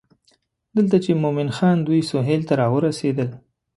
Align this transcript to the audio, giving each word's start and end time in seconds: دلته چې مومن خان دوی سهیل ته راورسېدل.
دلته 0.75 0.97
چې 1.03 1.11
مومن 1.23 1.49
خان 1.57 1.77
دوی 1.87 2.01
سهیل 2.09 2.41
ته 2.47 2.53
راورسېدل. 2.61 3.29